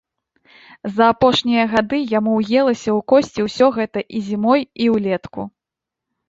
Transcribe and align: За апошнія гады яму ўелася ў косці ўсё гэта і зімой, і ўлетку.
За 0.93 1.05
апошнія 1.13 1.65
гады 1.73 1.99
яму 2.13 2.31
ўелася 2.39 2.89
ў 2.95 2.97
косці 3.13 3.45
ўсё 3.49 3.69
гэта 3.77 3.99
і 4.21 4.23
зімой, 4.31 4.61
і 4.87 4.91
ўлетку. 4.95 5.41